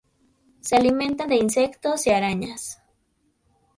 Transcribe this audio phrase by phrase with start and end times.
[0.61, 2.81] Se alimentan de insectos y arañas.